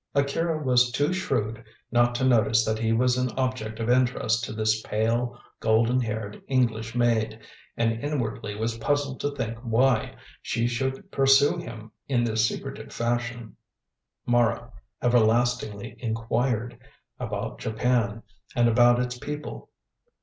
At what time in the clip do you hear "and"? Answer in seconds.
7.77-7.99, 18.55-18.67